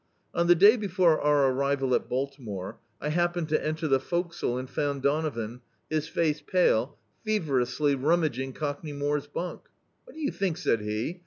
On 0.33 0.47
the 0.47 0.55
day 0.55 0.77
before 0.77 1.21
our 1.21 1.51
arrival 1.51 1.93
at 1.93 2.09
Baltimore, 2.09 2.79
I 2.99 3.09
happened 3.09 3.49
to 3.49 3.63
enter 3.63 3.87
the 3.87 3.99
forecastle 3.99 4.57
and 4.57 4.67
found 4.67 5.03
Donovan, 5.03 5.61
his 5.91 6.07
face 6.07 6.41
pale, 6.41 6.97
feverously 7.23 7.95
nimmaging 7.95 8.53
Cockney 8.55 8.93
More's 8.93 9.27
bunk. 9.27 9.69
"What 10.05 10.15
do 10.15 10.19
you 10.23 10.31
think?" 10.31 10.57
said 10.57 10.81
he. 10.81 11.19